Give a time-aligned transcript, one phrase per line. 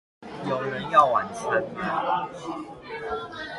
[0.49, 2.27] 有人要晚餐嗎